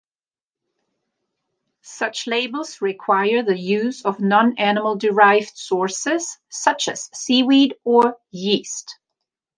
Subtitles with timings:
[1.83, 8.97] Such labels require the use of non-animal derived sources, such as seaweed or yeast.